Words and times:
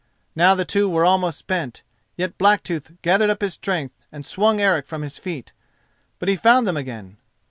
Now 0.35 0.55
the 0.55 0.65
two 0.65 0.89
were 0.89 1.05
almost 1.05 1.37
spent; 1.37 1.83
yet 2.17 2.39
Blacktooth 2.39 2.93
gathered 3.03 3.29
up 3.29 3.41
his 3.41 3.53
strength 3.53 3.93
and 4.11 4.25
swung 4.25 4.59
Eric 4.59 4.87
from 4.87 5.03
his 5.03 5.19
feet, 5.19 5.51
but 6.17 6.27
he 6.27 6.35
found 6.35 6.65
them 6.65 6.75
again. 6.75 7.17